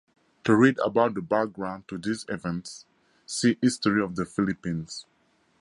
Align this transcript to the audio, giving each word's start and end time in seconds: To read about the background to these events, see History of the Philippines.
To 0.45 0.55
read 0.55 0.79
about 0.83 1.13
the 1.13 1.21
background 1.21 1.87
to 1.89 1.99
these 1.99 2.25
events, 2.27 2.87
see 3.27 3.59
History 3.61 4.01
of 4.01 4.15
the 4.15 4.25
Philippines. 4.25 5.05